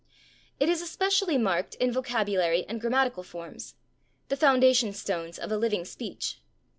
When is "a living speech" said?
5.51-6.39